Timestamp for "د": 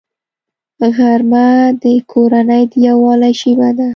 1.81-1.83, 2.71-2.73